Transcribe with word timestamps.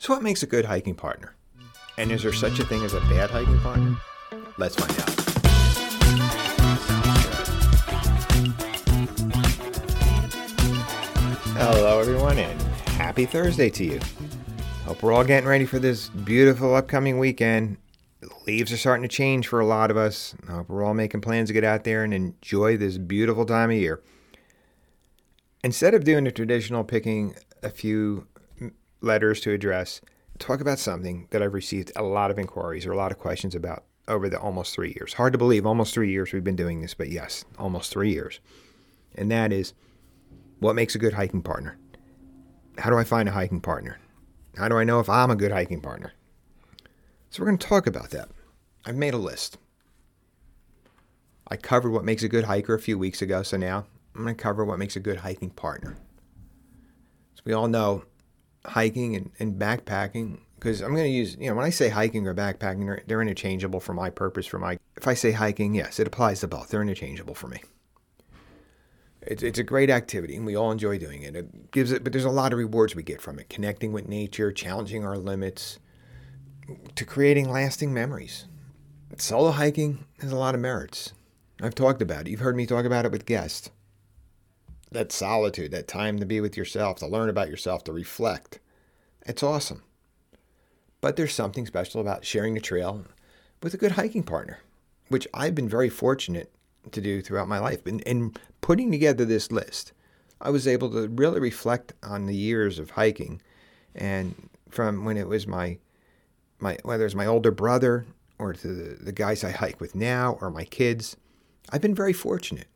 So, 0.00 0.14
what 0.14 0.22
makes 0.22 0.44
a 0.44 0.46
good 0.46 0.64
hiking 0.64 0.94
partner? 0.94 1.34
And 1.96 2.12
is 2.12 2.22
there 2.22 2.32
such 2.32 2.60
a 2.60 2.64
thing 2.64 2.84
as 2.84 2.94
a 2.94 3.00
bad 3.00 3.30
hiking 3.30 3.58
partner? 3.58 3.96
Let's 4.56 4.76
find 4.76 4.92
out. 4.92 5.10
Hello, 11.56 11.98
everyone, 11.98 12.38
and 12.38 12.62
happy 12.90 13.26
Thursday 13.26 13.70
to 13.70 13.84
you. 13.84 14.00
Hope 14.84 15.02
we're 15.02 15.12
all 15.12 15.24
getting 15.24 15.48
ready 15.48 15.66
for 15.66 15.80
this 15.80 16.10
beautiful 16.10 16.76
upcoming 16.76 17.18
weekend. 17.18 17.76
The 18.20 18.30
leaves 18.46 18.70
are 18.70 18.76
starting 18.76 19.02
to 19.02 19.08
change 19.08 19.48
for 19.48 19.58
a 19.58 19.66
lot 19.66 19.90
of 19.90 19.96
us. 19.96 20.36
I 20.48 20.52
hope 20.52 20.68
we're 20.68 20.84
all 20.84 20.94
making 20.94 21.22
plans 21.22 21.48
to 21.48 21.52
get 21.52 21.64
out 21.64 21.82
there 21.82 22.04
and 22.04 22.14
enjoy 22.14 22.76
this 22.76 22.98
beautiful 22.98 23.44
time 23.44 23.70
of 23.70 23.76
year. 23.76 24.00
Instead 25.64 25.94
of 25.94 26.04
doing 26.04 26.22
the 26.22 26.30
traditional 26.30 26.84
picking 26.84 27.34
a 27.64 27.70
few 27.70 28.28
letters 29.00 29.40
to 29.42 29.52
address, 29.52 30.00
talk 30.38 30.60
about 30.60 30.78
something 30.78 31.28
that 31.30 31.42
I've 31.42 31.54
received 31.54 31.92
a 31.96 32.02
lot 32.02 32.30
of 32.30 32.38
inquiries 32.38 32.86
or 32.86 32.92
a 32.92 32.96
lot 32.96 33.12
of 33.12 33.18
questions 33.18 33.54
about 33.54 33.84
over 34.06 34.28
the 34.28 34.40
almost 34.40 34.74
three 34.74 34.94
years. 34.96 35.14
Hard 35.14 35.32
to 35.32 35.38
believe, 35.38 35.66
almost 35.66 35.92
three 35.92 36.10
years 36.10 36.32
we've 36.32 36.44
been 36.44 36.56
doing 36.56 36.80
this, 36.80 36.94
but 36.94 37.10
yes, 37.10 37.44
almost 37.58 37.92
three 37.92 38.12
years. 38.12 38.40
And 39.14 39.30
that 39.30 39.52
is 39.52 39.74
what 40.60 40.74
makes 40.74 40.94
a 40.94 40.98
good 40.98 41.14
hiking 41.14 41.42
partner? 41.42 41.78
How 42.78 42.90
do 42.90 42.96
I 42.96 43.04
find 43.04 43.28
a 43.28 43.32
hiking 43.32 43.60
partner? 43.60 43.98
How 44.56 44.68
do 44.68 44.76
I 44.76 44.84
know 44.84 45.00
if 45.00 45.08
I'm 45.08 45.30
a 45.30 45.36
good 45.36 45.52
hiking 45.52 45.80
partner? 45.80 46.12
So, 47.30 47.42
we're 47.42 47.48
going 47.48 47.58
to 47.58 47.66
talk 47.66 47.86
about 47.86 48.10
that. 48.10 48.28
I've 48.86 48.96
made 48.96 49.14
a 49.14 49.18
list. 49.18 49.58
I 51.48 51.56
covered 51.56 51.90
what 51.90 52.04
makes 52.04 52.22
a 52.22 52.28
good 52.28 52.44
hiker 52.44 52.74
a 52.74 52.80
few 52.80 52.98
weeks 52.98 53.20
ago, 53.20 53.42
so 53.42 53.56
now 53.56 53.86
I'm 54.14 54.22
going 54.22 54.34
to 54.34 54.42
cover 54.42 54.64
what 54.64 54.78
makes 54.78 54.96
a 54.96 55.00
good 55.00 55.18
hiking 55.18 55.50
partner. 55.50 55.96
So, 57.34 57.42
we 57.44 57.52
all 57.52 57.68
know 57.68 58.04
hiking 58.68 59.16
and, 59.16 59.30
and 59.38 59.60
backpacking, 59.60 60.38
because 60.56 60.80
I'm 60.80 60.92
going 60.92 61.04
to 61.04 61.10
use, 61.10 61.36
you 61.38 61.48
know, 61.48 61.54
when 61.54 61.64
I 61.64 61.70
say 61.70 61.88
hiking 61.88 62.26
or 62.26 62.34
backpacking, 62.34 62.84
they're, 62.84 63.02
they're 63.06 63.22
interchangeable 63.22 63.80
for 63.80 63.94
my 63.94 64.10
purpose. 64.10 64.46
For 64.46 64.58
my, 64.58 64.78
if 64.96 65.06
I 65.06 65.14
say 65.14 65.32
hiking, 65.32 65.74
yes, 65.74 65.98
it 65.98 66.06
applies 66.06 66.40
to 66.40 66.48
both. 66.48 66.68
They're 66.68 66.82
interchangeable 66.82 67.34
for 67.34 67.48
me. 67.48 67.62
It's, 69.22 69.42
it's 69.42 69.58
a 69.58 69.64
great 69.64 69.90
activity 69.90 70.36
and 70.36 70.46
we 70.46 70.56
all 70.56 70.70
enjoy 70.70 70.98
doing 70.98 71.22
it. 71.22 71.36
It 71.36 71.70
gives 71.70 71.92
it, 71.92 72.02
but 72.02 72.12
there's 72.12 72.24
a 72.24 72.30
lot 72.30 72.52
of 72.52 72.58
rewards 72.58 72.94
we 72.94 73.02
get 73.02 73.20
from 73.20 73.38
it 73.38 73.48
connecting 73.48 73.92
with 73.92 74.08
nature, 74.08 74.52
challenging 74.52 75.04
our 75.04 75.18
limits, 75.18 75.78
to 76.94 77.04
creating 77.04 77.50
lasting 77.50 77.92
memories. 77.92 78.46
Solo 79.16 79.50
hiking 79.50 80.04
has 80.20 80.32
a 80.32 80.36
lot 80.36 80.54
of 80.54 80.60
merits. 80.60 81.12
I've 81.60 81.74
talked 81.74 82.02
about 82.02 82.26
it. 82.26 82.30
You've 82.30 82.40
heard 82.40 82.56
me 82.56 82.66
talk 82.66 82.84
about 82.84 83.04
it 83.04 83.12
with 83.12 83.26
guests. 83.26 83.70
That 84.90 85.12
solitude, 85.12 85.70
that 85.72 85.88
time 85.88 86.18
to 86.18 86.26
be 86.26 86.40
with 86.40 86.56
yourself, 86.56 86.98
to 86.98 87.06
learn 87.06 87.28
about 87.28 87.50
yourself, 87.50 87.84
to 87.84 87.92
reflect. 87.92 88.58
It's 89.26 89.42
awesome. 89.42 89.82
But 91.00 91.16
there's 91.16 91.34
something 91.34 91.66
special 91.66 92.00
about 92.00 92.24
sharing 92.24 92.56
a 92.56 92.60
trail 92.60 93.04
with 93.62 93.74
a 93.74 93.78
good 93.78 93.92
hiking 93.92 94.22
partner, 94.22 94.60
which 95.08 95.28
I've 95.34 95.54
been 95.54 95.68
very 95.68 95.88
fortunate 95.88 96.50
to 96.92 97.00
do 97.00 97.20
throughout 97.20 97.48
my 97.48 97.58
life. 97.58 97.86
In, 97.86 98.00
in 98.00 98.34
putting 98.60 98.90
together 98.90 99.24
this 99.24 99.52
list, 99.52 99.92
I 100.40 100.50
was 100.50 100.66
able 100.66 100.90
to 100.90 101.08
really 101.08 101.40
reflect 101.40 101.92
on 102.02 102.26
the 102.26 102.34
years 102.34 102.78
of 102.78 102.90
hiking 102.90 103.42
and 103.94 104.48
from 104.70 105.04
when 105.04 105.16
it 105.16 105.26
was 105.26 105.46
my 105.46 105.78
my 106.60 106.78
whether 106.82 107.04
it's 107.04 107.14
my 107.14 107.26
older 107.26 107.50
brother 107.50 108.06
or 108.38 108.52
to 108.52 108.68
the, 108.68 109.04
the 109.04 109.12
guys 109.12 109.42
I 109.42 109.50
hike 109.50 109.80
with 109.80 109.94
now 109.94 110.38
or 110.40 110.50
my 110.50 110.64
kids, 110.64 111.16
I've 111.70 111.80
been 111.80 111.94
very 111.94 112.12
fortunate. 112.12 112.68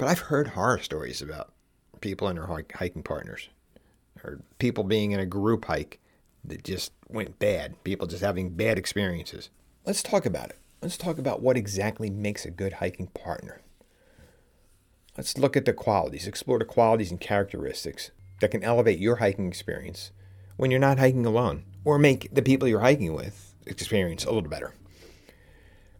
But 0.00 0.08
I've 0.08 0.20
heard 0.20 0.48
horror 0.48 0.78
stories 0.78 1.20
about 1.20 1.52
people 2.00 2.26
and 2.26 2.38
their 2.38 2.46
hiking 2.74 3.02
partners, 3.02 3.50
or 4.24 4.40
people 4.58 4.82
being 4.82 5.10
in 5.10 5.20
a 5.20 5.26
group 5.26 5.66
hike 5.66 6.00
that 6.42 6.64
just 6.64 6.92
went 7.10 7.38
bad, 7.38 7.74
people 7.84 8.06
just 8.06 8.22
having 8.22 8.48
bad 8.48 8.78
experiences. 8.78 9.50
Let's 9.84 10.02
talk 10.02 10.24
about 10.24 10.48
it. 10.48 10.58
Let's 10.80 10.96
talk 10.96 11.18
about 11.18 11.42
what 11.42 11.58
exactly 11.58 12.08
makes 12.08 12.46
a 12.46 12.50
good 12.50 12.72
hiking 12.72 13.08
partner. 13.08 13.60
Let's 15.18 15.36
look 15.36 15.54
at 15.54 15.66
the 15.66 15.74
qualities, 15.74 16.26
explore 16.26 16.58
the 16.58 16.64
qualities 16.64 17.10
and 17.10 17.20
characteristics 17.20 18.10
that 18.40 18.52
can 18.52 18.64
elevate 18.64 19.00
your 19.00 19.16
hiking 19.16 19.48
experience 19.48 20.12
when 20.56 20.70
you're 20.70 20.80
not 20.80 20.98
hiking 20.98 21.26
alone 21.26 21.64
or 21.84 21.98
make 21.98 22.34
the 22.34 22.40
people 22.40 22.66
you're 22.66 22.80
hiking 22.80 23.12
with 23.12 23.54
experience 23.66 24.24
a 24.24 24.32
little 24.32 24.48
better. 24.48 24.72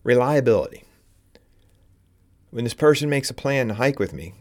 Reliability. 0.05 0.85
When 2.51 2.65
this 2.65 2.75
person 2.75 3.09
makes 3.09 3.31
a 3.31 3.35
plan 3.35 3.69
to 3.69 3.75
hike 3.75 4.01
with 4.01 4.13
me, 4.13 4.35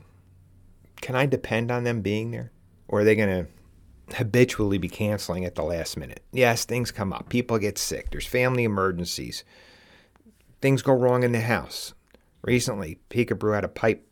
can 0.99 1.15
I 1.15 1.27
depend 1.27 1.69
on 1.69 1.83
them 1.83 2.01
being 2.01 2.31
there? 2.31 2.51
Or 2.87 3.01
are 3.01 3.03
they 3.03 3.15
going 3.15 3.45
to 3.45 4.15
habitually 4.15 4.79
be 4.79 4.89
canceling 4.89 5.45
at 5.45 5.53
the 5.53 5.63
last 5.63 5.95
minute? 5.95 6.23
Yes, 6.31 6.65
things 6.65 6.89
come 6.89 7.13
up. 7.13 7.29
People 7.29 7.59
get 7.59 7.77
sick. 7.77 8.09
There's 8.09 8.25
family 8.25 8.63
emergencies. 8.63 9.43
Things 10.59 10.81
go 10.81 10.93
wrong 10.93 11.21
in 11.21 11.33
the 11.33 11.41
house. 11.41 11.93
Recently, 12.41 12.97
Peekaboo 13.11 13.53
had 13.53 13.63
a 13.63 13.69
pipe 13.69 14.05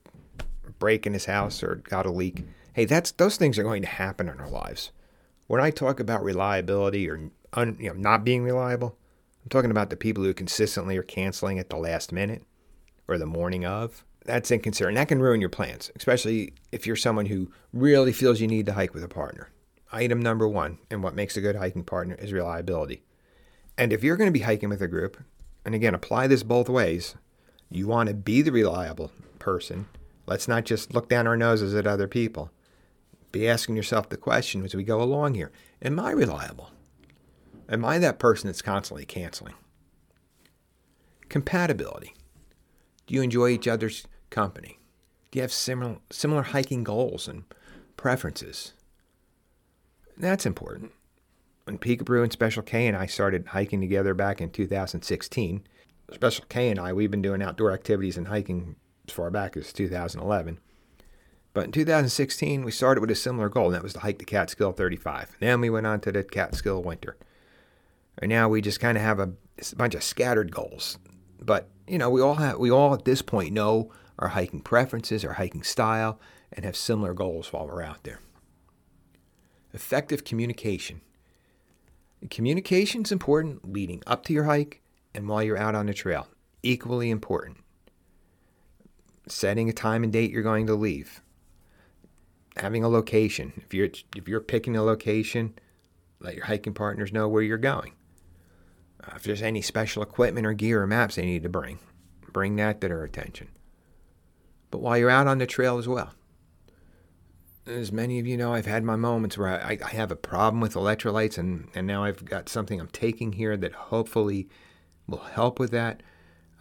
break 0.77 1.07
in 1.07 1.13
his 1.13 1.25
house 1.25 1.63
or 1.63 1.75
got 1.75 2.05
a 2.05 2.11
leak. 2.11 2.43
Hey, 2.73 2.85
that's 2.85 3.11
those 3.11 3.37
things 3.37 3.57
are 3.57 3.63
going 3.63 3.81
to 3.81 3.87
happen 3.87 4.29
in 4.29 4.39
our 4.39 4.49
lives. 4.49 4.91
When 5.47 5.59
I 5.59 5.71
talk 5.71 5.99
about 5.99 6.23
reliability 6.23 7.09
or 7.09 7.31
un, 7.53 7.77
you 7.79 7.89
know, 7.89 7.95
not 7.95 8.23
being 8.23 8.43
reliable, 8.43 8.95
I'm 9.43 9.49
talking 9.49 9.71
about 9.71 9.89
the 9.89 9.95
people 9.95 10.23
who 10.23 10.35
consistently 10.35 10.97
are 10.97 11.03
canceling 11.03 11.57
at 11.57 11.71
the 11.71 11.77
last 11.77 12.11
minute 12.11 12.43
or 13.07 13.17
the 13.17 13.25
morning 13.25 13.65
of. 13.65 14.03
That's 14.25 14.51
inconsiderate. 14.51 14.91
And 14.91 14.97
that 14.97 15.07
can 15.07 15.21
ruin 15.21 15.39
your 15.39 15.49
plans, 15.49 15.91
especially 15.95 16.53
if 16.71 16.85
you're 16.85 16.95
someone 16.95 17.27
who 17.27 17.51
really 17.71 18.11
feels 18.11 18.41
you 18.41 18.47
need 18.47 18.65
to 18.65 18.73
hike 18.73 18.93
with 18.93 19.03
a 19.03 19.07
partner. 19.07 19.49
Item 19.91 20.21
number 20.21 20.47
one, 20.47 20.79
and 20.91 21.01
what 21.01 21.15
makes 21.15 21.37
a 21.37 21.41
good 21.41 21.55
hiking 21.55 21.85
partner, 21.85 22.15
is 22.15 22.33
reliability. 22.33 23.03
And 23.77 23.93
if 23.93 24.03
you're 24.03 24.17
going 24.17 24.27
to 24.27 24.37
be 24.37 24.43
hiking 24.43 24.69
with 24.69 24.81
a 24.81 24.87
group, 24.87 25.17
and 25.63 25.73
again, 25.73 25.93
apply 25.93 26.27
this 26.27 26.43
both 26.43 26.67
ways, 26.67 27.15
you 27.69 27.87
want 27.87 28.09
to 28.09 28.15
be 28.15 28.41
the 28.41 28.51
reliable 28.51 29.11
person. 29.39 29.87
Let's 30.25 30.47
not 30.47 30.65
just 30.65 30.93
look 30.93 31.07
down 31.07 31.27
our 31.27 31.37
noses 31.37 31.73
at 31.73 31.87
other 31.87 32.07
people. 32.07 32.51
Be 33.31 33.47
asking 33.47 33.75
yourself 33.75 34.09
the 34.09 34.17
question 34.17 34.63
as 34.65 34.75
we 34.75 34.83
go 34.83 35.01
along 35.01 35.35
here 35.35 35.51
Am 35.81 35.99
I 35.99 36.11
reliable? 36.11 36.71
Am 37.69 37.83
I 37.85 37.99
that 37.99 38.19
person 38.19 38.47
that's 38.47 38.61
constantly 38.61 39.05
canceling? 39.05 39.53
Compatibility. 41.29 42.13
Do 43.07 43.15
you 43.15 43.21
enjoy 43.21 43.49
each 43.49 43.67
other's 43.67 44.05
company? 44.29 44.79
Do 45.31 45.39
you 45.39 45.41
have 45.41 45.51
similar, 45.51 45.97
similar 46.09 46.43
hiking 46.43 46.83
goals 46.83 47.27
and 47.27 47.43
preferences? 47.95 48.73
That's 50.17 50.45
important. 50.45 50.91
When 51.63 51.77
Peekaboo 51.77 52.23
and 52.23 52.31
Special 52.31 52.63
K 52.63 52.87
and 52.87 52.95
I 52.95 53.05
started 53.05 53.47
hiking 53.47 53.81
together 53.81 54.13
back 54.13 54.41
in 54.41 54.49
2016, 54.49 55.67
Special 56.13 56.45
K 56.49 56.69
and 56.69 56.79
I, 56.79 56.93
we've 56.93 57.11
been 57.11 57.21
doing 57.21 57.41
outdoor 57.41 57.71
activities 57.71 58.17
and 58.17 58.27
hiking 58.27 58.75
as 59.07 59.13
far 59.13 59.29
back 59.29 59.57
as 59.57 59.73
2011. 59.73 60.59
But 61.53 61.65
in 61.65 61.71
2016, 61.71 62.63
we 62.63 62.71
started 62.71 63.01
with 63.01 63.09
a 63.09 63.15
similar 63.15 63.49
goal, 63.49 63.67
and 63.67 63.75
that 63.75 63.83
was 63.83 63.93
to 63.93 63.99
hike 63.99 64.19
the 64.19 64.25
Catskill 64.25 64.73
35. 64.73 65.37
Then 65.39 65.59
we 65.59 65.69
went 65.69 65.87
on 65.87 65.99
to 66.01 66.11
the 66.11 66.23
Catskill 66.23 66.83
Winter. 66.83 67.17
And 68.19 68.29
now 68.29 68.47
we 68.47 68.61
just 68.61 68.79
kind 68.79 68.97
of 68.97 69.03
have 69.03 69.19
a, 69.19 69.31
a 69.71 69.75
bunch 69.75 69.95
of 69.95 70.03
scattered 70.03 70.51
goals. 70.51 70.99
But 71.39 71.69
you 71.87 71.97
know, 71.97 72.09
we 72.09 72.21
all 72.21 72.35
have 72.35 72.57
we 72.57 72.69
all 72.69 72.93
at 72.93 73.05
this 73.05 73.21
point 73.21 73.53
know 73.53 73.91
our 74.19 74.29
hiking 74.29 74.61
preferences, 74.61 75.23
our 75.23 75.33
hiking 75.33 75.63
style, 75.63 76.19
and 76.51 76.65
have 76.65 76.75
similar 76.75 77.13
goals 77.13 77.53
while 77.53 77.67
we're 77.67 77.81
out 77.81 78.03
there. 78.03 78.21
Effective 79.73 80.23
communication. 80.23 81.01
Communication 82.29 83.03
is 83.03 83.11
important 83.11 83.71
leading 83.71 84.01
up 84.07 84.23
to 84.25 84.33
your 84.33 84.45
hike 84.45 84.81
and 85.13 85.27
while 85.27 85.43
you're 85.43 85.57
out 85.57 85.75
on 85.75 85.85
the 85.85 85.93
trail. 85.93 86.27
Equally 86.63 87.09
important. 87.11 87.57
Setting 89.27 89.69
a 89.69 89.73
time 89.73 90.03
and 90.03 90.11
date 90.11 90.31
you're 90.31 90.41
going 90.41 90.65
to 90.67 90.73
leave. 90.73 91.21
Having 92.57 92.83
a 92.83 92.89
location. 92.89 93.53
If 93.57 93.73
you're 93.73 93.89
if 94.15 94.27
you're 94.27 94.41
picking 94.41 94.75
a 94.75 94.83
location, 94.83 95.53
let 96.19 96.35
your 96.35 96.45
hiking 96.45 96.73
partners 96.73 97.13
know 97.13 97.27
where 97.27 97.43
you're 97.43 97.57
going. 97.57 97.93
Uh, 99.03 99.13
if 99.15 99.23
there's 99.23 99.41
any 99.41 99.61
special 99.61 100.03
equipment 100.03 100.45
or 100.45 100.53
gear 100.53 100.81
or 100.81 100.87
maps 100.87 101.15
they 101.15 101.25
need 101.25 101.43
to 101.43 101.49
bring, 101.49 101.79
bring 102.31 102.55
that 102.55 102.81
to 102.81 102.87
their 102.87 103.03
attention. 103.03 103.49
But 104.71 104.79
while 104.79 104.97
you're 104.97 105.09
out 105.09 105.27
on 105.27 105.37
the 105.37 105.45
trail 105.45 105.77
as 105.77 105.87
well, 105.87 106.13
as 107.65 107.91
many 107.91 108.19
of 108.19 108.27
you 108.27 108.37
know, 108.37 108.53
I've 108.53 108.65
had 108.65 108.83
my 108.83 108.95
moments 108.95 109.37
where 109.37 109.61
I, 109.61 109.77
I 109.83 109.89
have 109.89 110.11
a 110.11 110.15
problem 110.15 110.61
with 110.61 110.73
electrolytes, 110.73 111.37
and, 111.37 111.69
and 111.75 111.85
now 111.85 112.03
I've 112.03 112.23
got 112.25 112.49
something 112.49 112.79
I'm 112.79 112.87
taking 112.87 113.33
here 113.33 113.57
that 113.57 113.73
hopefully 113.73 114.47
will 115.07 115.19
help 115.19 115.59
with 115.59 115.71
that. 115.71 116.01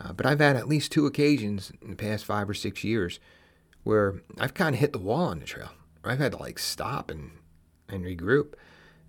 Uh, 0.00 0.12
but 0.12 0.26
I've 0.26 0.40
had 0.40 0.56
at 0.56 0.68
least 0.68 0.92
two 0.92 1.06
occasions 1.06 1.72
in 1.80 1.90
the 1.90 1.96
past 1.96 2.24
five 2.24 2.50
or 2.50 2.54
six 2.54 2.84
years 2.84 3.18
where 3.82 4.20
I've 4.38 4.54
kind 4.54 4.74
of 4.74 4.80
hit 4.80 4.92
the 4.92 4.98
wall 4.98 5.26
on 5.26 5.38
the 5.38 5.46
trail. 5.46 5.70
I've 6.04 6.18
had 6.18 6.32
to 6.32 6.38
like 6.38 6.58
stop 6.58 7.10
and, 7.10 7.32
and 7.88 8.04
regroup. 8.04 8.54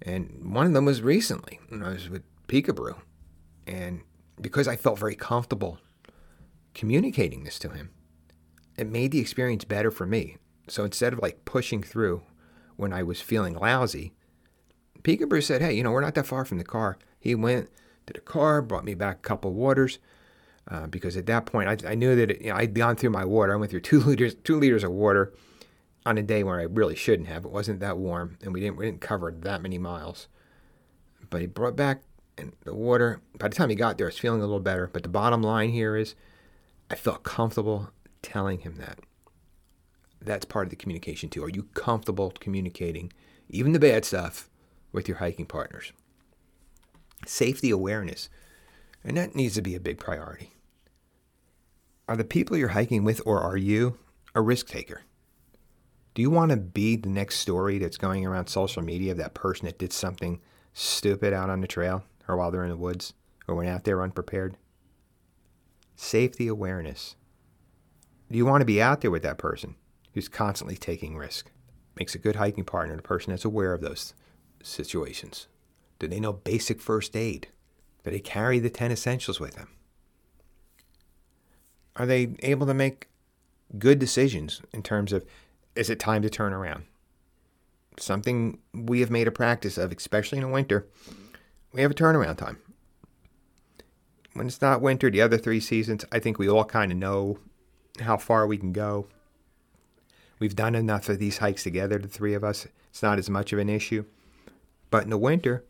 And 0.02 0.54
one 0.54 0.68
of 0.68 0.74
them 0.74 0.86
was 0.86 1.02
recently 1.02 1.60
when 1.70 1.84
I 1.84 1.90
was 1.90 2.10
with 2.10 2.24
Peekaboo. 2.48 2.96
And 3.68 4.02
because 4.42 4.68
I 4.68 4.76
felt 4.76 4.98
very 4.98 5.16
comfortable 5.16 5.80
communicating 6.74 7.44
this 7.44 7.60
to 7.60 7.70
him, 7.70 7.92
it 8.78 8.88
made 8.88 9.12
the 9.12 9.20
experience 9.20 9.66
better 9.66 9.92
for 9.92 10.06
me. 10.06 10.38
So 10.68 10.84
instead 10.84 11.14
of 11.14 11.20
like 11.20 11.46
pushing 11.46 11.84
through 11.84 12.22
when 12.76 12.94
I 12.94 13.04
was 13.04 13.22
feeling 13.22 13.56
lousy, 13.56 14.14
Peekaboo 15.02 15.44
said, 15.44 15.62
hey, 15.62 15.74
you 15.74 15.84
know, 15.84 15.92
we're 15.92 16.02
not 16.02 16.16
that 16.16 16.26
far 16.26 16.46
from 16.46 16.58
the 16.58 16.64
car. 16.64 16.98
He 17.20 17.36
went 17.36 17.70
to 18.06 18.14
the 18.14 18.20
car, 18.20 18.62
brought 18.62 18.86
me 18.86 18.94
back 18.94 19.18
a 19.18 19.28
couple 19.28 19.54
waters. 19.54 20.00
Uh, 20.70 20.86
because 20.86 21.16
at 21.16 21.26
that 21.28 21.46
point, 21.46 21.86
I, 21.86 21.92
I 21.92 21.96
knew 21.96 22.14
that 22.16 22.32
it, 22.32 22.42
you 22.42 22.50
know, 22.50 22.58
I'd 22.58 22.74
gone 22.74 22.98
through 22.98 23.12
my 23.12 23.24
water. 23.24 23.54
I 23.54 23.56
went 23.56 23.72
through 23.72 23.80
two 23.82 24.00
liters, 24.00 24.36
two 24.36 24.60
liters 24.60 24.84
of 24.84 24.92
water 24.92 25.34
on 26.06 26.18
a 26.18 26.24
day 26.24 26.44
where 26.44 26.60
I 26.60 26.64
really 26.64 26.96
shouldn't 26.96 27.30
have. 27.30 27.46
It 27.46 27.52
wasn't 27.52 27.80
that 27.80 27.98
warm, 27.98 28.38
and 28.42 28.54
we 28.54 28.60
didn't 28.60 28.78
we 28.78 28.86
didn't 28.86 29.02
cover 29.02 29.32
that 29.32 29.62
many 29.62 29.78
miles. 29.78 30.28
But 31.30 31.42
he 31.42 31.48
brought 31.48 31.76
back 31.76 32.04
the 32.64 32.74
water. 32.74 33.22
By 33.38 33.48
the 33.48 33.56
time 33.56 33.70
he 33.70 33.76
got 33.76 33.98
there, 33.98 34.08
I 34.08 34.10
was 34.10 34.20
feeling 34.20 34.42
a 34.42 34.46
little 34.46 34.60
better. 34.60 34.90
But 34.92 35.04
the 35.04 35.10
bottom 35.10 35.42
line 35.42 35.72
here 35.72 35.96
is, 35.96 36.16
I 36.90 36.96
felt 36.96 37.24
comfortable 37.24 37.92
telling 38.22 38.60
him 38.60 38.76
that. 38.76 39.00
That's 40.22 40.46
part 40.46 40.68
of 40.68 40.70
the 40.70 40.76
communication 40.76 41.30
too. 41.30 41.44
Are 41.44 41.50
you 41.50 41.64
comfortable 41.74 42.34
communicating, 42.40 43.14
even 43.50 43.72
the 43.72 43.80
bad 43.80 44.06
stuff, 44.06 44.50
with 44.92 45.08
your 45.08 45.18
hiking 45.18 45.46
partners? 45.46 45.92
Safety 47.26 47.70
awareness, 47.70 48.30
and 49.04 49.18
that 49.18 49.36
needs 49.36 49.56
to 49.56 49.62
be 49.62 49.76
a 49.76 49.80
big 49.80 50.00
priority. 50.00 50.54
Are 52.08 52.18
the 52.18 52.24
people 52.24 52.58
you're 52.58 52.70
hiking 52.70 53.04
with, 53.04 53.22
or 53.26 53.40
are 53.40 53.58
you, 53.58 53.98
a 54.34 54.42
risk 54.42 54.68
taker? 54.68 55.02
Do 56.14 56.22
you 56.22 56.30
want 56.32 56.52
to 56.52 56.58
be 56.58 56.96
the 56.96 57.10
next 57.10 57.40
story 57.40 57.78
that's 57.78 57.98
going 57.98 58.26
around 58.26 58.48
social 58.48 58.82
media 58.82 59.12
of 59.12 59.18
that 59.18 59.34
person 59.34 59.66
that 59.66 59.78
did 59.78 59.94
something 59.94 60.42
stupid 60.74 61.34
out 61.34 61.50
on 61.50 61.62
the 61.62 61.68
trail 61.68 62.04
or 62.28 62.38
while 62.38 62.52
they're 62.52 62.64
in 62.64 62.70
the 62.70 62.78
woods 62.78 63.14
or 63.48 63.56
when 63.56 63.68
out 63.68 63.84
there 63.84 64.02
unprepared? 64.02 64.58
Safety 65.96 66.48
awareness. 66.48 67.16
Do 68.32 68.38
you 68.38 68.46
want 68.46 68.62
to 68.62 68.66
be 68.66 68.82
out 68.82 69.02
there 69.02 69.12
with 69.12 69.24
that 69.24 69.38
person 69.38 69.76
who's 70.14 70.28
constantly 70.28 70.78
taking 70.78 71.18
risk? 71.18 71.52
Makes 71.96 72.16
a 72.16 72.20
good 72.20 72.36
hiking 72.36 72.66
partner 72.66 72.96
the 72.96 73.02
person 73.02 73.32
that's 73.32 73.46
aware 73.46 73.74
of 73.74 73.82
those 73.82 74.14
situations. 74.62 75.48
Do 76.00 76.08
they 76.08 76.20
know 76.20 76.34
basic 76.34 76.82
first 76.82 77.16
aid? 77.16 77.48
Do 78.04 78.12
they 78.12 78.20
carry 78.20 78.60
the 78.60 78.70
10 78.70 78.92
essentials 78.92 79.40
with 79.40 79.56
them? 79.56 79.70
are 81.98 82.06
they 82.06 82.30
able 82.40 82.68
to 82.68 82.74
make 82.74 83.10
good 83.78 84.00
decisions 84.00 84.62
in 84.72 84.82
terms 84.82 85.12
of 85.12 85.26
is 85.76 85.90
it 85.90 86.00
time 86.00 86.22
to 86.22 86.30
turn 86.30 86.54
around? 86.54 86.86
Something 88.00 88.60
we 88.74 89.00
have 89.02 89.12
made 89.12 89.28
a 89.28 89.32
practice 89.32 89.78
of, 89.78 89.92
especially 89.92 90.38
in 90.38 90.44
the 90.44 90.50
winter, 90.50 90.88
we 91.78 91.84
have 91.84 91.92
a 91.92 91.96
turnaround 91.96 92.38
time. 92.38 92.58
When 94.34 94.48
it's 94.48 94.62
not 94.62 94.82
winter, 94.82 95.12
the 95.12 95.22
other 95.22 95.38
three 95.38 95.60
seasons, 95.60 96.06
I 96.12 96.18
think 96.18 96.40
we 96.40 96.50
all 96.50 96.66
kind 96.66 96.92
of 96.92 96.98
know 96.98 97.38
how 98.00 98.18
far 98.18 98.48
we 98.48 98.58
can 98.58 98.74
go. 98.74 99.08
We've 100.40 100.56
done 100.56 100.74
enough 100.74 101.08
of 101.08 101.20
these 101.20 101.38
hikes 101.38 101.64
together, 101.64 102.00
the 102.00 102.08
three 102.08 102.34
of 102.34 102.44
us. 102.44 102.68
It's 102.90 103.04
not 103.04 103.20
as 103.20 103.30
much 103.30 103.54
of 103.54 103.60
an 103.60 103.70
issue. 103.70 104.06
But 104.90 105.04
in 105.04 105.12
the 105.12 105.20
winter, 105.20 105.64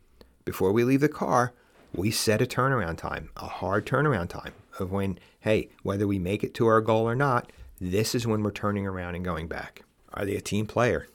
before 0.45 0.71
we 0.71 0.85
leave 0.85 1.01
the 1.01 1.09
car, 1.09 1.53
we 1.93 2.09
set 2.09 2.41
a 2.41 2.45
turnaround 2.45 2.97
time, 2.97 3.29
a 3.35 3.47
hard 3.47 3.85
turnaround 3.85 4.29
time 4.29 4.53
of 4.79 4.91
when, 4.91 5.19
hey, 5.41 5.69
whether 5.83 6.07
we 6.07 6.19
make 6.19 6.41
it 6.41 6.53
to 6.53 6.67
our 6.67 6.79
goal 6.79 7.07
or 7.07 7.15
not, 7.15 7.51
this 7.81 8.15
is 8.15 8.25
when 8.25 8.43
we're 8.43 8.51
turning 8.51 8.87
around 8.87 9.15
and 9.15 9.25
going 9.25 9.47
back. 9.47 9.83
Are 10.13 10.25
they 10.25 10.35
a 10.35 10.41
team 10.41 10.67
player? 10.67 11.07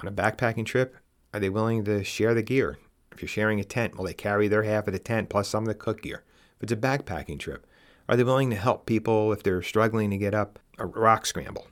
On 0.00 0.08
a 0.08 0.12
backpacking 0.12 0.66
trip, 0.66 0.96
are 1.32 1.40
they 1.40 1.48
willing 1.48 1.84
to 1.84 2.04
share 2.04 2.34
the 2.34 2.42
gear? 2.42 2.78
If 3.14 3.22
you're 3.22 3.28
sharing 3.28 3.60
a 3.60 3.64
tent, 3.64 3.96
will 3.96 4.04
they 4.04 4.14
carry 4.14 4.48
their 4.48 4.64
half 4.64 4.86
of 4.86 4.92
the 4.92 4.98
tent 4.98 5.28
plus 5.28 5.48
some 5.48 5.64
of 5.64 5.68
the 5.68 5.74
cook 5.74 6.02
gear? 6.02 6.24
If 6.56 6.64
it's 6.64 6.72
a 6.72 6.76
backpacking 6.76 7.38
trip, 7.38 7.66
are 8.08 8.16
they 8.16 8.24
willing 8.24 8.50
to 8.50 8.56
help 8.56 8.86
people 8.86 9.32
if 9.32 9.42
they're 9.42 9.62
struggling 9.62 10.10
to 10.10 10.18
get 10.18 10.34
up 10.34 10.58
a 10.78 10.86
rock 10.86 11.26
scramble? 11.26 11.68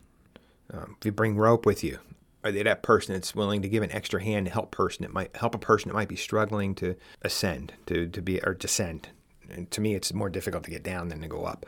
Um, 0.71 0.95
if 0.99 1.05
you 1.05 1.11
bring 1.11 1.35
rope 1.35 1.65
with 1.65 1.83
you, 1.83 1.99
are 2.43 2.51
they 2.51 2.63
that 2.63 2.83
person 2.83 3.13
that's 3.13 3.35
willing 3.35 3.61
to 3.61 3.69
give 3.69 3.83
an 3.83 3.91
extra 3.91 4.21
hand 4.21 4.47
to 4.47 4.51
help 4.51 4.71
person 4.71 5.03
that 5.03 5.13
might 5.13 5.35
help 5.35 5.55
a 5.55 5.59
person 5.59 5.89
that 5.89 5.95
might 5.95 6.09
be 6.09 6.15
struggling 6.15 6.75
to 6.75 6.95
ascend, 7.21 7.73
to, 7.85 8.07
to 8.07 8.21
be 8.21 8.41
or 8.41 8.53
descend? 8.53 9.09
And 9.49 9.69
to 9.71 9.81
me, 9.81 9.95
it's 9.95 10.13
more 10.13 10.29
difficult 10.29 10.63
to 10.63 10.71
get 10.71 10.83
down 10.83 11.09
than 11.09 11.21
to 11.21 11.27
go 11.27 11.43
up. 11.43 11.65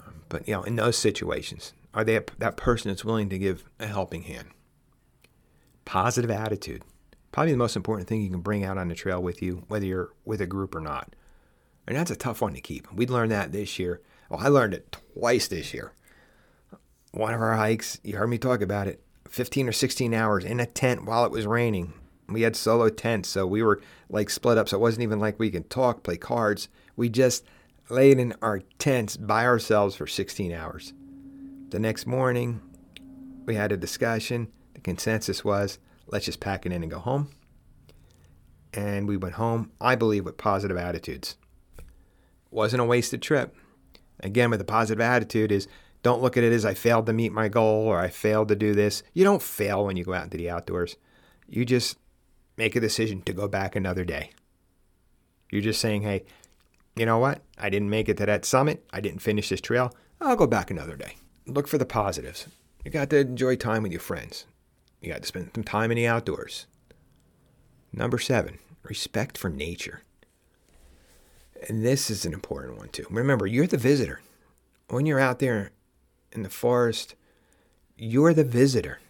Um, 0.00 0.22
but 0.28 0.48
you 0.48 0.54
know, 0.54 0.62
in 0.62 0.76
those 0.76 0.98
situations, 0.98 1.72
are 1.94 2.04
they 2.04 2.20
that 2.38 2.56
person 2.56 2.90
that's 2.90 3.04
willing 3.04 3.28
to 3.28 3.38
give 3.38 3.64
a 3.78 3.86
helping 3.86 4.22
hand? 4.22 4.48
Positive 5.84 6.30
attitude, 6.30 6.82
probably 7.32 7.52
the 7.52 7.58
most 7.58 7.76
important 7.76 8.08
thing 8.08 8.22
you 8.22 8.30
can 8.30 8.40
bring 8.40 8.64
out 8.64 8.78
on 8.78 8.88
the 8.88 8.94
trail 8.94 9.22
with 9.22 9.42
you, 9.42 9.64
whether 9.68 9.86
you're 9.86 10.12
with 10.24 10.40
a 10.40 10.46
group 10.46 10.74
or 10.74 10.80
not. 10.80 11.14
And 11.86 11.96
that's 11.96 12.10
a 12.10 12.16
tough 12.16 12.42
one 12.42 12.54
to 12.54 12.60
keep. 12.60 12.92
We 12.92 13.06
learned 13.06 13.32
that 13.32 13.52
this 13.52 13.78
year. 13.78 14.00
Well, 14.28 14.40
I 14.40 14.48
learned 14.48 14.74
it 14.74 14.96
twice 15.14 15.48
this 15.48 15.72
year. 15.72 15.92
One 17.12 17.32
of 17.32 17.40
our 17.40 17.56
hikes, 17.56 17.98
you 18.04 18.16
heard 18.16 18.28
me 18.28 18.38
talk 18.38 18.60
about 18.60 18.86
it 18.86 19.02
15 19.28 19.68
or 19.68 19.72
16 19.72 20.12
hours 20.14 20.44
in 20.44 20.60
a 20.60 20.66
tent 20.66 21.04
while 21.04 21.24
it 21.24 21.30
was 21.30 21.46
raining. 21.46 21.94
We 22.28 22.42
had 22.42 22.56
solo 22.56 22.90
tents, 22.90 23.30
so 23.30 23.46
we 23.46 23.62
were 23.62 23.80
like 24.10 24.28
split 24.28 24.58
up. 24.58 24.68
So 24.68 24.76
it 24.76 24.80
wasn't 24.80 25.04
even 25.04 25.18
like 25.18 25.38
we 25.38 25.50
could 25.50 25.70
talk, 25.70 26.02
play 26.02 26.18
cards. 26.18 26.68
We 26.96 27.08
just 27.08 27.44
laid 27.88 28.18
in 28.18 28.34
our 28.42 28.60
tents 28.78 29.16
by 29.16 29.46
ourselves 29.46 29.96
for 29.96 30.06
16 30.06 30.52
hours. 30.52 30.92
The 31.70 31.78
next 31.78 32.06
morning, 32.06 32.60
we 33.46 33.54
had 33.54 33.72
a 33.72 33.78
discussion. 33.78 34.48
The 34.74 34.80
consensus 34.80 35.42
was 35.42 35.78
let's 36.08 36.26
just 36.26 36.40
pack 36.40 36.66
it 36.66 36.72
in 36.72 36.82
and 36.82 36.90
go 36.90 36.98
home. 36.98 37.30
And 38.74 39.08
we 39.08 39.16
went 39.16 39.34
home, 39.36 39.72
I 39.80 39.94
believe, 39.94 40.24
with 40.24 40.36
positive 40.36 40.76
attitudes. 40.76 41.36
Wasn't 42.50 42.80
a 42.80 42.84
wasted 42.84 43.22
trip. 43.22 43.54
Again, 44.20 44.50
with 44.50 44.60
a 44.60 44.64
positive 44.64 45.00
attitude 45.00 45.52
is 45.52 45.68
don't 46.02 46.22
look 46.22 46.36
at 46.36 46.44
it 46.44 46.52
as 46.52 46.64
I 46.64 46.74
failed 46.74 47.06
to 47.06 47.12
meet 47.12 47.32
my 47.32 47.48
goal 47.48 47.86
or 47.86 47.98
I 47.98 48.08
failed 48.08 48.48
to 48.48 48.56
do 48.56 48.74
this. 48.74 49.02
You 49.12 49.24
don't 49.24 49.42
fail 49.42 49.84
when 49.84 49.96
you 49.96 50.04
go 50.04 50.14
out 50.14 50.24
into 50.24 50.36
the 50.36 50.50
outdoors. 50.50 50.96
You 51.48 51.64
just 51.64 51.98
make 52.56 52.76
a 52.76 52.80
decision 52.80 53.22
to 53.22 53.32
go 53.32 53.48
back 53.48 53.74
another 53.74 54.04
day. 54.04 54.30
You're 55.50 55.62
just 55.62 55.80
saying, 55.80 56.02
hey, 56.02 56.24
you 56.96 57.06
know 57.06 57.18
what? 57.18 57.42
I 57.56 57.70
didn't 57.70 57.90
make 57.90 58.08
it 58.08 58.16
to 58.18 58.26
that 58.26 58.44
summit. 58.44 58.84
I 58.92 59.00
didn't 59.00 59.20
finish 59.20 59.48
this 59.48 59.60
trail. 59.60 59.94
I'll 60.20 60.36
go 60.36 60.46
back 60.46 60.70
another 60.70 60.96
day. 60.96 61.16
Look 61.46 61.68
for 61.68 61.78
the 61.78 61.86
positives. 61.86 62.48
You 62.84 62.90
got 62.90 63.10
to 63.10 63.18
enjoy 63.18 63.56
time 63.56 63.82
with 63.82 63.92
your 63.92 64.00
friends. 64.00 64.46
You 65.00 65.12
got 65.12 65.22
to 65.22 65.28
spend 65.28 65.50
some 65.54 65.64
time 65.64 65.90
in 65.90 65.96
the 65.96 66.06
outdoors. 66.06 66.66
Number 67.92 68.18
seven, 68.18 68.58
respect 68.82 69.38
for 69.38 69.48
nature. 69.48 70.02
And 71.68 71.84
this 71.84 72.10
is 72.10 72.24
an 72.24 72.32
important 72.32 72.78
one 72.78 72.88
too. 72.88 73.06
Remember, 73.10 73.46
you're 73.46 73.66
the 73.66 73.76
visitor. 73.76 74.20
When 74.88 75.06
you're 75.06 75.20
out 75.20 75.38
there 75.38 75.72
in 76.32 76.42
the 76.42 76.50
forest, 76.50 77.14
you're 77.96 78.34
the 78.34 78.44
visitor. 78.44 79.00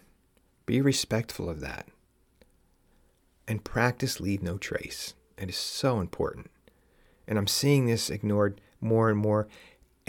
Be 0.65 0.81
respectful 0.81 1.49
of 1.49 1.61
that. 1.61 1.87
And 3.47 3.63
practice 3.63 4.19
leave 4.19 4.43
no 4.43 4.57
trace. 4.57 5.13
It 5.37 5.49
is 5.49 5.57
so 5.57 5.99
important. 5.99 6.51
And 7.27 7.37
I'm 7.37 7.47
seeing 7.47 7.85
this 7.85 8.09
ignored 8.09 8.61
more 8.81 9.09
and 9.09 9.17
more. 9.17 9.47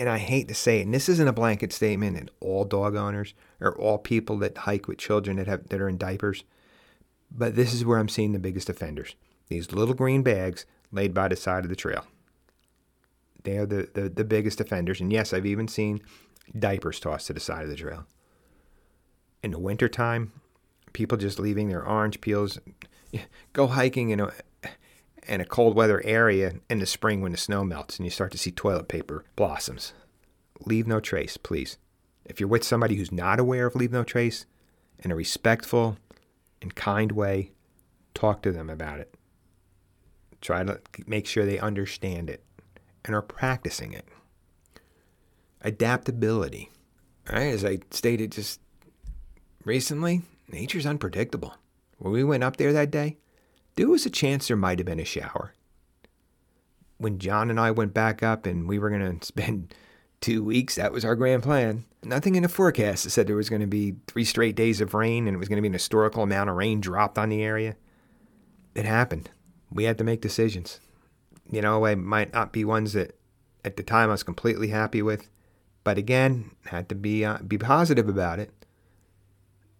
And 0.01 0.09
I 0.09 0.17
hate 0.17 0.49
to 0.49 0.55
say 0.55 0.81
it, 0.81 0.87
and 0.87 0.95
this 0.95 1.11
isn't 1.11 1.29
a 1.29 1.33
blanket 1.33 1.75
statement 1.75 2.17
that 2.17 2.31
all 2.41 2.65
dog 2.65 2.97
owners 2.97 3.35
or 3.61 3.77
all 3.77 3.99
people 3.99 4.39
that 4.39 4.57
hike 4.57 4.89
with 4.89 4.97
children 4.97 5.37
that 5.37 5.47
have 5.47 5.69
that 5.69 5.79
are 5.79 5.91
in 5.91 5.99
diapers. 5.99 6.43
But 7.31 7.55
this 7.55 7.75
is 7.75 7.85
where 7.85 7.99
I'm 7.99 8.09
seeing 8.09 8.33
the 8.33 8.39
biggest 8.39 8.71
offenders. 8.71 9.15
These 9.49 9.73
little 9.73 9.93
green 9.93 10.23
bags 10.23 10.65
laid 10.91 11.13
by 11.13 11.29
the 11.29 11.37
side 11.37 11.65
of 11.65 11.69
the 11.69 11.77
trail. 11.77 12.07
They 13.45 13.59
are 13.59 13.67
the, 13.67 13.91
the, 13.93 14.09
the 14.09 14.25
biggest 14.25 14.59
offenders. 14.59 15.03
And 15.03 15.13
yes, 15.13 15.35
I've 15.35 15.45
even 15.45 15.69
seen 15.69 16.01
diapers 16.59 16.99
tossed 16.99 17.27
to 17.27 17.35
the 17.35 17.41
side 17.41 17.65
of 17.65 17.69
the 17.69 17.77
trail. 17.77 18.07
In 19.43 19.51
the 19.51 19.59
wintertime, 19.59 20.33
people 20.95 21.19
just 21.19 21.39
leaving 21.39 21.69
their 21.69 21.87
orange 21.87 22.23
peels. 22.23 22.59
Go 23.53 23.67
hiking 23.67 24.09
in 24.09 24.21
a 24.21 24.33
in 25.27 25.41
a 25.41 25.45
cold 25.45 25.75
weather 25.75 26.03
area 26.05 26.55
in 26.69 26.79
the 26.79 26.87
spring 26.87 27.21
when 27.21 27.33
the 27.33 27.39
snow 27.39 27.65
melts 27.65 27.99
and 27.99 28.07
you 28.07 28.11
start 28.11 28.33
to 28.33 28.39
see 28.39 28.51
toilet 28.51 28.89
paper 28.89 29.25
blossoms. 29.37 29.93
Leave 30.65 30.87
no 30.87 31.01
trace, 31.01 31.37
please. 31.37 31.79
If 32.25 32.39
you're 32.41 32.49
with 32.49 32.65
somebody 32.65 32.97
who's 32.97 33.13
not 33.13 33.41
aware 33.41 33.67
of 33.67 33.75
leave 33.75 33.93
no 33.93 34.05
trace, 34.05 34.47
in 34.99 35.11
a 35.11 35.17
respectful 35.17 35.97
and 36.61 36.75
kind 36.75 37.13
way, 37.13 37.53
talk 38.15 38.43
to 38.43 38.53
them 38.53 38.69
about 38.69 39.01
it. 39.01 39.15
Try 40.41 40.65
to 40.65 40.81
make 41.07 41.27
sure 41.27 41.45
they 41.45 41.59
understand 41.59 42.29
it 42.29 42.45
and 43.05 43.15
are 43.15 43.23
practicing 43.23 43.93
it 43.93 44.07
adaptability. 45.63 46.71
Right, 47.31 47.49
as 47.49 47.65
I 47.65 47.79
stated 47.91 48.33
just 48.33 48.61
recently, 49.65 50.23
nature's 50.51 50.87
unpredictable. 50.87 51.55
When 51.99 52.13
we 52.13 52.25
went 52.25 52.45
up 52.45 52.57
there 52.57 52.73
that 52.73 52.91
day, 52.91 53.19
there 53.81 53.89
was 53.89 54.05
a 54.05 54.11
chance 54.11 54.47
there 54.47 54.59
might 54.59 54.79
have 54.79 54.85
been 54.85 55.01
a 55.01 55.07
shower. 55.07 55.55
When 56.99 57.19
John 57.19 57.49
and 57.49 57.59
I 57.59 57.71
went 57.71 57.95
back 57.95 58.23
up 58.23 58.45
and 58.45 58.69
we 58.69 58.79
were 58.79 58.91
going 58.91 59.19
to 59.19 59.27
spend 59.27 59.75
two 60.21 60.45
weeks, 60.45 60.75
that 60.75 60.93
was 60.93 61.03
our 61.03 61.17
grand 61.17 61.43
plan. 61.43 61.87
Nothing 62.03 62.35
in 62.35 62.43
the 62.43 62.51
forecast 62.51 63.09
said 63.09 63.27
there 63.27 63.37
was 63.37 63.49
going 63.49 63.63
to 63.63 63.67
be 63.67 63.95
three 64.07 64.27
straight 64.27 64.55
days 64.55 64.83
of 64.83 64.93
rain 64.93 65.27
and 65.27 65.35
it 65.35 65.39
was 65.39 65.49
going 65.49 65.57
to 65.57 65.63
be 65.63 65.69
an 65.69 65.73
historical 65.73 66.23
amount 66.23 66.51
of 66.51 66.57
rain 66.57 66.83
dropped 66.83 67.17
on 67.17 67.31
the 67.31 67.43
area. 67.43 67.75
It 68.75 68.85
happened. 68.85 69.31
We 69.71 69.85
had 69.85 69.97
to 69.97 70.05
make 70.05 70.21
decisions. 70.21 70.79
You 71.51 71.63
know, 71.63 71.87
I 71.87 71.95
might 71.95 72.35
not 72.35 72.53
be 72.53 72.67
ones 72.67 72.93
that 72.93 73.19
at 73.65 73.79
the 73.79 73.83
time 73.83 74.11
I 74.11 74.13
was 74.13 74.23
completely 74.23 74.69
happy 74.69 75.01
with, 75.01 75.31
but 75.85 75.97
again, 75.97 76.51
had 76.67 76.91
to 76.91 76.95
be 76.95 77.25
uh, 77.25 77.39
be 77.39 77.57
positive 77.57 78.11
about 78.11 78.41
it 78.41 78.53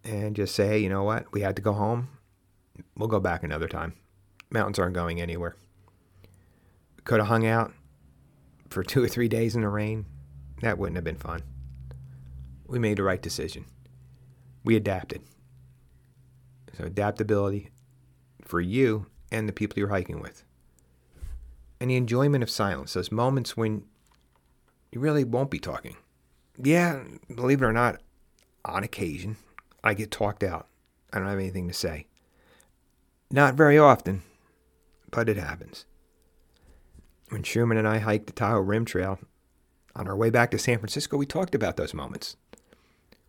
and 0.03 0.35
just 0.35 0.55
say, 0.55 0.69
hey, 0.69 0.79
you 0.79 0.89
know 0.89 1.03
what? 1.03 1.31
We 1.33 1.41
had 1.41 1.55
to 1.57 1.61
go 1.61 1.73
home. 1.73 2.09
We'll 2.97 3.07
go 3.07 3.19
back 3.19 3.43
another 3.43 3.67
time. 3.67 3.93
Mountains 4.49 4.79
aren't 4.79 4.95
going 4.95 5.21
anywhere. 5.21 5.55
Could 7.03 7.19
have 7.19 7.27
hung 7.27 7.47
out 7.47 7.73
for 8.69 8.83
two 8.83 9.03
or 9.03 9.07
three 9.07 9.27
days 9.27 9.55
in 9.55 9.61
the 9.61 9.69
rain. 9.69 10.05
That 10.61 10.77
wouldn't 10.77 10.97
have 10.97 11.03
been 11.03 11.15
fun. 11.15 11.41
We 12.67 12.79
made 12.79 12.97
the 12.97 13.03
right 13.03 13.21
decision. 13.21 13.65
We 14.63 14.75
adapted. 14.75 15.23
So, 16.77 16.85
adaptability 16.85 17.69
for 18.45 18.61
you 18.61 19.07
and 19.31 19.47
the 19.47 19.53
people 19.53 19.79
you're 19.79 19.89
hiking 19.89 20.21
with. 20.21 20.43
And 21.79 21.89
the 21.89 21.95
enjoyment 21.95 22.43
of 22.43 22.49
silence, 22.49 22.93
those 22.93 23.11
moments 23.11 23.57
when 23.57 23.83
you 24.91 24.99
really 24.99 25.23
won't 25.23 25.49
be 25.49 25.59
talking. 25.59 25.95
Yeah, 26.61 27.03
believe 27.33 27.61
it 27.61 27.65
or 27.65 27.73
not, 27.73 28.01
on 28.63 28.83
occasion, 28.83 29.37
I 29.83 29.93
get 29.93 30.11
talked 30.11 30.43
out. 30.43 30.67
I 31.11 31.17
don't 31.17 31.27
have 31.27 31.39
anything 31.39 31.67
to 31.67 31.73
say. 31.73 32.07
Not 33.31 33.55
very 33.55 33.77
often, 33.77 34.23
but 35.09 35.29
it 35.29 35.37
happens. 35.37 35.85
When 37.29 37.43
Schumann 37.43 37.77
and 37.77 37.87
I 37.87 37.99
hiked 37.99 38.27
the 38.27 38.33
Tahoe 38.33 38.59
Rim 38.59 38.83
Trail, 38.83 39.19
on 39.95 40.07
our 40.07 40.15
way 40.15 40.29
back 40.29 40.51
to 40.51 40.57
San 40.57 40.79
Francisco, 40.79 41.17
we 41.17 41.25
talked 41.25 41.55
about 41.55 41.77
those 41.77 41.93
moments 41.93 42.35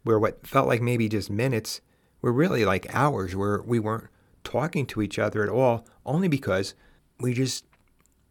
where 0.03 0.19
what 0.19 0.45
felt 0.45 0.67
like 0.67 0.83
maybe 0.83 1.09
just 1.09 1.31
minutes 1.31 1.81
were 2.21 2.33
really 2.33 2.65
like 2.65 2.93
hours 2.95 3.37
where 3.37 3.63
we 3.63 3.79
weren't 3.79 4.09
talking 4.43 4.87
to 4.87 5.03
each 5.03 5.19
other 5.19 5.45
at 5.45 5.49
all, 5.49 5.87
only 6.05 6.27
because 6.27 6.75
we 7.21 7.33
just 7.33 7.65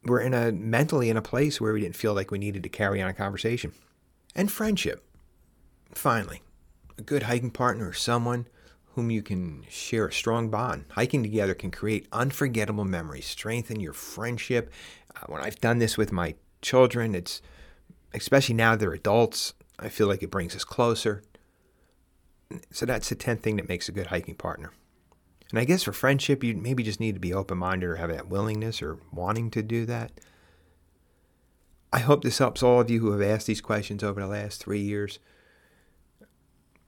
were 0.03 0.19
in 0.19 0.33
a 0.33 0.51
mentally 0.51 1.09
in 1.09 1.15
a 1.15 1.21
place 1.21 1.61
where 1.61 1.71
we 1.71 1.81
didn't 1.81 1.95
feel 1.95 2.13
like 2.13 2.31
we 2.31 2.37
needed 2.37 2.63
to 2.63 2.69
carry 2.69 3.01
on 3.01 3.09
a 3.09 3.13
conversation. 3.13 3.71
And 4.35 4.51
friendship. 4.51 5.05
Finally, 5.93 6.41
a 6.97 7.01
good 7.01 7.23
hiking 7.23 7.51
partner 7.51 7.89
or 7.89 7.93
someone 7.93 8.47
whom 8.95 9.09
you 9.09 9.21
can 9.21 9.63
share 9.69 10.07
a 10.07 10.13
strong 10.13 10.49
bond. 10.49 10.85
Hiking 10.91 11.23
together 11.23 11.53
can 11.53 11.71
create 11.71 12.07
unforgettable 12.11 12.85
memories, 12.85 13.25
strengthen 13.25 13.79
your 13.79 13.93
friendship. 13.93 14.71
Uh, 15.15 15.25
when 15.27 15.41
I've 15.41 15.61
done 15.61 15.79
this 15.79 15.97
with 15.97 16.11
my 16.11 16.35
children, 16.61 17.15
it's 17.15 17.41
especially 18.13 18.55
now 18.55 18.75
they're 18.75 18.93
adults, 18.93 19.53
I 19.79 19.89
feel 19.89 20.07
like 20.07 20.21
it 20.21 20.31
brings 20.31 20.55
us 20.55 20.63
closer. 20.63 21.23
So 22.71 22.85
that's 22.85 23.09
the 23.09 23.15
10th 23.15 23.39
thing 23.39 23.55
that 23.55 23.69
makes 23.69 23.87
a 23.87 23.93
good 23.93 24.07
hiking 24.07 24.35
partner. 24.35 24.73
And 25.51 25.59
I 25.59 25.65
guess 25.65 25.83
for 25.83 25.93
friendship, 25.93 26.43
you 26.43 26.55
maybe 26.55 26.83
just 26.83 26.99
need 26.99 27.15
to 27.15 27.19
be 27.19 27.33
open 27.33 27.57
minded 27.57 27.87
or 27.87 27.95
have 27.97 28.09
that 28.09 28.27
willingness 28.27 28.81
or 28.81 28.99
wanting 29.11 29.51
to 29.51 29.61
do 29.61 29.85
that. 29.85 30.11
I 31.93 31.99
hope 31.99 32.23
this 32.23 32.37
helps 32.37 32.63
all 32.63 32.79
of 32.79 32.89
you 32.89 33.01
who 33.01 33.11
have 33.11 33.21
asked 33.21 33.47
these 33.47 33.59
questions 33.59 34.03
over 34.03 34.21
the 34.21 34.27
last 34.27 34.61
three 34.63 34.79
years. 34.79 35.19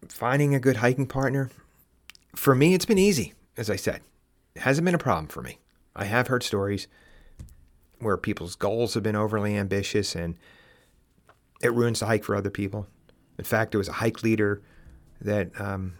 Finding 0.07 0.55
a 0.55 0.59
good 0.59 0.77
hiking 0.77 1.07
partner, 1.07 1.49
for 2.35 2.55
me, 2.55 2.73
it's 2.73 2.85
been 2.85 2.97
easy, 2.97 3.33
as 3.57 3.69
I 3.69 3.75
said. 3.75 4.01
It 4.55 4.61
hasn't 4.61 4.85
been 4.85 4.95
a 4.95 4.99
problem 4.99 5.27
for 5.27 5.41
me. 5.41 5.59
I 5.95 6.05
have 6.05 6.27
heard 6.27 6.43
stories 6.43 6.87
where 7.99 8.17
people's 8.17 8.55
goals 8.55 8.93
have 8.93 9.03
been 9.03 9.15
overly 9.15 9.55
ambitious 9.55 10.15
and 10.15 10.35
it 11.61 11.73
ruins 11.73 11.99
the 11.99 12.07
hike 12.07 12.23
for 12.23 12.35
other 12.35 12.49
people. 12.49 12.87
In 13.37 13.45
fact, 13.45 13.71
there 13.71 13.79
was 13.79 13.87
a 13.87 13.93
hike 13.93 14.23
leader 14.23 14.61
that 15.21 15.59
um, 15.59 15.93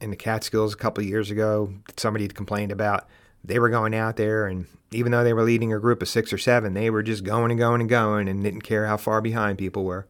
in 0.00 0.10
the 0.10 0.16
Catskills 0.16 0.74
a 0.74 0.76
couple 0.76 1.02
of 1.02 1.08
years 1.08 1.30
ago, 1.30 1.72
somebody 1.96 2.24
had 2.24 2.34
complained 2.34 2.72
about. 2.72 3.06
They 3.44 3.58
were 3.58 3.68
going 3.68 3.94
out 3.94 4.16
there, 4.16 4.46
and 4.46 4.66
even 4.90 5.12
though 5.12 5.22
they 5.22 5.32
were 5.32 5.44
leading 5.44 5.72
a 5.72 5.78
group 5.78 6.02
of 6.02 6.08
six 6.08 6.32
or 6.32 6.38
seven, 6.38 6.74
they 6.74 6.90
were 6.90 7.02
just 7.02 7.22
going 7.22 7.50
and 7.50 7.60
going 7.60 7.80
and 7.80 7.90
going 7.90 8.28
and 8.28 8.42
didn't 8.42 8.62
care 8.62 8.86
how 8.86 8.96
far 8.96 9.20
behind 9.20 9.58
people 9.58 9.84
were. 9.84 10.08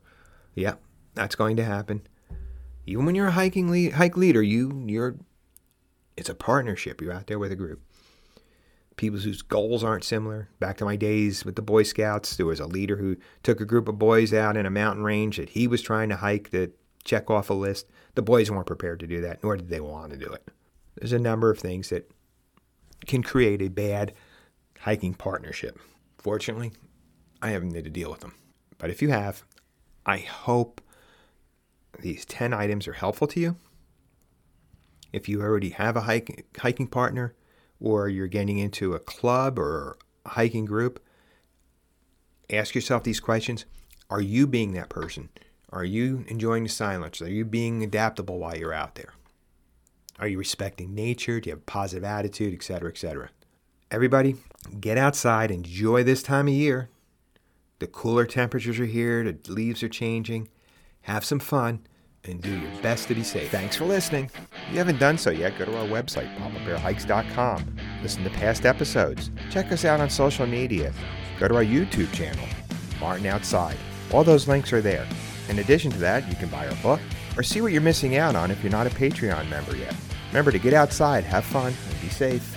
Yep, 0.54 0.80
that's 1.14 1.34
going 1.34 1.56
to 1.56 1.64
happen. 1.64 2.06
Even 2.86 3.04
when 3.04 3.14
you're 3.14 3.26
a 3.26 3.32
hiking 3.32 3.90
hike 3.90 4.16
leader, 4.16 4.42
you 4.42 4.84
you're 4.86 5.16
it's 6.16 6.28
a 6.28 6.34
partnership. 6.34 7.00
You're 7.00 7.12
out 7.12 7.26
there 7.26 7.38
with 7.38 7.52
a 7.52 7.56
group. 7.56 7.82
People 8.96 9.18
whose 9.20 9.42
goals 9.42 9.84
aren't 9.84 10.04
similar. 10.04 10.48
Back 10.58 10.78
to 10.78 10.84
my 10.84 10.96
days 10.96 11.44
with 11.44 11.56
the 11.56 11.62
Boy 11.62 11.82
Scouts, 11.82 12.36
there 12.36 12.46
was 12.46 12.60
a 12.60 12.66
leader 12.66 12.96
who 12.96 13.16
took 13.42 13.60
a 13.60 13.66
group 13.66 13.88
of 13.88 13.98
boys 13.98 14.32
out 14.32 14.56
in 14.56 14.64
a 14.64 14.70
mountain 14.70 15.04
range 15.04 15.36
that 15.36 15.50
he 15.50 15.66
was 15.66 15.82
trying 15.82 16.08
to 16.08 16.16
hike 16.16 16.50
to 16.50 16.72
check 17.04 17.30
off 17.30 17.50
a 17.50 17.54
list. 17.54 17.90
The 18.14 18.22
boys 18.22 18.50
weren't 18.50 18.66
prepared 18.66 19.00
to 19.00 19.06
do 19.06 19.20
that, 19.20 19.42
nor 19.42 19.56
did 19.56 19.68
they 19.68 19.80
want 19.80 20.12
to 20.12 20.18
do 20.18 20.32
it. 20.32 20.48
There's 20.96 21.12
a 21.12 21.18
number 21.18 21.50
of 21.50 21.58
things 21.58 21.90
that 21.90 22.10
can 23.06 23.22
create 23.22 23.60
a 23.60 23.68
bad 23.68 24.14
hiking 24.80 25.12
partnership. 25.12 25.78
Fortunately, 26.18 26.72
I 27.42 27.50
haven't 27.50 27.74
had 27.74 27.84
to 27.84 27.90
deal 27.90 28.10
with 28.10 28.20
them. 28.20 28.34
But 28.78 28.90
if 28.90 29.02
you 29.02 29.10
have, 29.10 29.42
I 30.06 30.18
hope 30.18 30.80
these 32.00 32.24
10 32.24 32.54
items 32.54 32.88
are 32.88 32.94
helpful 32.94 33.26
to 33.28 33.40
you. 33.40 33.56
If 35.12 35.28
you 35.28 35.42
already 35.42 35.70
have 35.70 35.96
a 35.96 36.02
hike, 36.02 36.46
hiking 36.58 36.86
partner 36.86 37.34
or 37.80 38.08
you're 38.08 38.26
getting 38.26 38.58
into 38.58 38.94
a 38.94 38.98
club 38.98 39.58
or 39.58 39.96
a 40.24 40.30
hiking 40.30 40.64
group, 40.64 41.02
ask 42.50 42.74
yourself 42.74 43.04
these 43.04 43.20
questions. 43.20 43.64
Are 44.10 44.20
you 44.20 44.46
being 44.46 44.72
that 44.72 44.88
person? 44.88 45.28
Are 45.70 45.84
you 45.84 46.24
enjoying 46.28 46.62
the 46.62 46.68
silence? 46.68 47.20
Are 47.20 47.28
you 47.28 47.44
being 47.44 47.82
adaptable 47.82 48.38
while 48.38 48.56
you're 48.56 48.72
out 48.72 48.94
there? 48.94 49.14
Are 50.18 50.28
you 50.28 50.38
respecting 50.38 50.94
nature? 50.94 51.40
Do 51.40 51.50
you 51.50 51.54
have 51.54 51.62
a 51.62 51.64
positive 51.64 52.04
attitude, 52.04 52.54
etc., 52.54 52.90
etc.? 52.90 53.30
Everybody, 53.90 54.36
get 54.80 54.96
outside, 54.96 55.50
enjoy 55.50 56.02
this 56.02 56.22
time 56.22 56.48
of 56.48 56.54
year. 56.54 56.88
The 57.78 57.86
cooler 57.86 58.24
temperatures 58.24 58.80
are 58.80 58.86
here, 58.86 59.22
the 59.24 59.52
leaves 59.52 59.82
are 59.82 59.88
changing. 59.88 60.48
Have 61.02 61.24
some 61.24 61.38
fun 61.38 61.86
and 62.28 62.40
do 62.42 62.50
your 62.50 62.82
best 62.82 63.08
to 63.08 63.14
be 63.14 63.22
safe. 63.22 63.50
Thanks 63.50 63.76
for 63.76 63.84
listening. 63.84 64.30
If 64.68 64.72
you 64.72 64.78
haven't 64.78 64.98
done 64.98 65.18
so 65.18 65.30
yet, 65.30 65.58
go 65.58 65.64
to 65.64 65.78
our 65.78 65.86
website, 65.86 66.34
papabearhikes.com. 66.36 67.76
Listen 68.02 68.24
to 68.24 68.30
past 68.30 68.66
episodes. 68.66 69.30
Check 69.50 69.72
us 69.72 69.84
out 69.84 70.00
on 70.00 70.10
social 70.10 70.46
media. 70.46 70.92
Go 71.38 71.48
to 71.48 71.56
our 71.56 71.64
YouTube 71.64 72.12
channel, 72.12 72.46
Martin 73.00 73.26
Outside. 73.26 73.76
All 74.12 74.24
those 74.24 74.48
links 74.48 74.72
are 74.72 74.80
there. 74.80 75.06
In 75.48 75.58
addition 75.58 75.90
to 75.92 75.98
that, 75.98 76.28
you 76.28 76.34
can 76.36 76.48
buy 76.48 76.66
our 76.66 76.76
book 76.76 77.00
or 77.36 77.42
see 77.42 77.60
what 77.60 77.72
you're 77.72 77.80
missing 77.80 78.16
out 78.16 78.34
on 78.34 78.50
if 78.50 78.62
you're 78.62 78.72
not 78.72 78.86
a 78.86 78.90
Patreon 78.90 79.48
member 79.48 79.76
yet. 79.76 79.94
Remember 80.28 80.50
to 80.50 80.58
get 80.58 80.74
outside, 80.74 81.24
have 81.24 81.44
fun, 81.44 81.72
and 81.90 82.00
be 82.00 82.08
safe. 82.08 82.56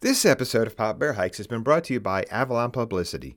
This 0.00 0.24
episode 0.24 0.66
of 0.66 0.76
Papa 0.76 0.98
Bear 0.98 1.12
Hikes 1.12 1.36
has 1.36 1.46
been 1.46 1.62
brought 1.62 1.84
to 1.84 1.92
you 1.92 2.00
by 2.00 2.24
Avalon 2.30 2.70
Publicity. 2.70 3.36